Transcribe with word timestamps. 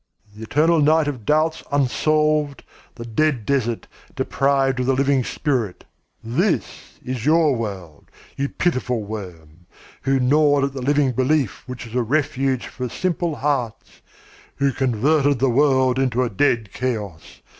The 0.35 0.41
eternal 0.45 0.79
night 0.81 1.07
of 1.07 1.27
doubts 1.27 1.61
unsolved, 1.71 2.63
the 2.95 3.05
dead 3.05 3.45
desert, 3.45 3.87
deprived 4.15 4.79
of 4.79 4.87
the 4.87 4.95
living 4.95 5.23
spirit 5.23 5.85
this 6.23 6.97
is 7.05 7.23
your 7.23 7.55
world, 7.55 8.09
you 8.35 8.49
pitiful 8.49 9.03
worm, 9.03 9.67
who 10.01 10.19
gnawed 10.19 10.63
at 10.63 10.73
the 10.73 10.81
living 10.81 11.11
belief 11.11 11.61
which 11.67 11.85
was 11.85 11.93
a 11.93 12.01
refuge 12.01 12.65
for 12.65 12.89
simple 12.89 13.35
hearts, 13.35 14.01
who 14.55 14.71
converted 14.71 15.37
the 15.37 15.51
world 15.51 15.99
into 15.99 16.23
a 16.23 16.31
dead 16.31 16.73
chaos. 16.73 17.41